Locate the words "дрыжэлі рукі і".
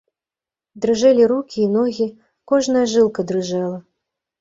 0.85-1.69